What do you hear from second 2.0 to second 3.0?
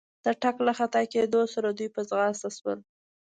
ځغستا شول.